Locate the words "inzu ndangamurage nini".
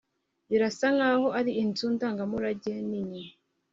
1.63-3.21